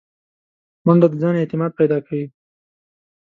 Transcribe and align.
منډه 0.85 1.07
د 1.11 1.13
ځان 1.21 1.35
اعتماد 1.39 1.71
پیدا 1.79 1.97
کوي 2.05 2.25